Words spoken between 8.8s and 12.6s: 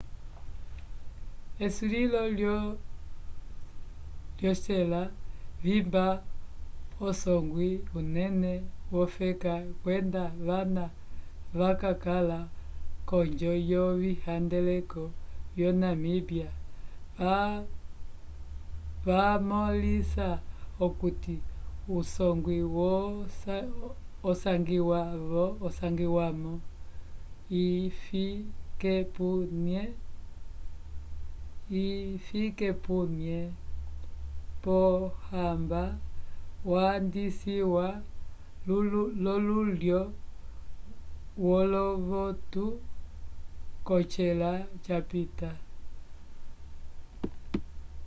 wofeka kwenda vana vakakala